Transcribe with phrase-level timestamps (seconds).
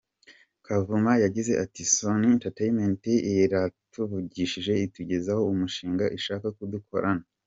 [0.65, 3.03] Kavuma yagize ati: “Sony Entertainment
[3.39, 7.25] yaratuvugishije itugezaho umushinga ishaka ko dukorana.